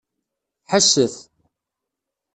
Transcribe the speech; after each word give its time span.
Ḥesset! 0.71 1.15